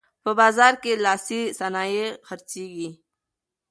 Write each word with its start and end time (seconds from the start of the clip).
په 0.23 0.31
بازار 0.39 0.73
کې 0.83 0.91
لاسي 1.05 1.41
صنایع 1.59 2.07
خرڅیږي. 2.27 2.89